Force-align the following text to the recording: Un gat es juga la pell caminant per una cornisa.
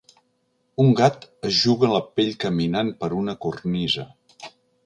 Un 0.83 0.89
gat 0.99 1.27
es 1.51 1.59
juga 1.65 1.91
la 1.93 2.01
pell 2.15 2.33
caminant 2.47 2.93
per 3.05 3.13
una 3.23 3.39
cornisa. 3.47 4.11